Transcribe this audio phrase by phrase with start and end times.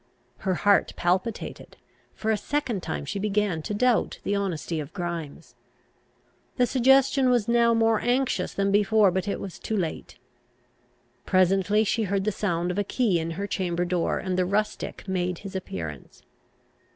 [0.37, 1.77] Her heart palpitated;
[2.15, 5.53] for a second time she began to doubt the honesty of Grimes.
[6.57, 10.17] The suggestion was now more anxious than before; but it was too late.
[11.27, 15.07] Presently she heard the sound of a key in her chamber door, and the rustic
[15.07, 16.23] made his appearance.